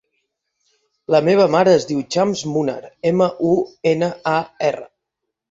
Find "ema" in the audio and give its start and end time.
3.11-3.29